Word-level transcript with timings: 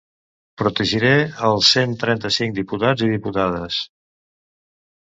Protegiré 0.61 1.11
els 1.49 1.69
cent 1.75 1.93
trenta-cinc 2.05 2.59
diputats 2.63 3.07
i 3.11 3.13
diputades. 3.13 3.81